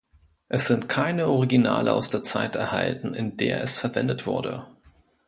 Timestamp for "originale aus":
1.27-2.09